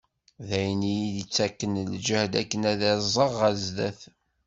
D 0.47 0.49
ayen 0.57 0.81
i 0.93 0.95
yi-d-yettaken 0.99 1.73
lǧehd 1.93 2.33
akken 2.41 2.61
ad 2.71 2.81
aẓeɣ 2.91 3.31
ɣer 3.39 3.53
zzat. 3.63 3.99